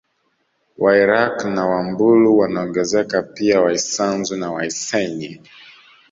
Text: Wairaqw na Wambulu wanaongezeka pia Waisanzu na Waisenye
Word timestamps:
Wairaqw 0.81 1.41
na 1.53 1.63
Wambulu 1.67 2.37
wanaongezeka 2.39 3.21
pia 3.35 3.57
Waisanzu 3.63 4.35
na 4.37 4.47
Waisenye 4.53 5.31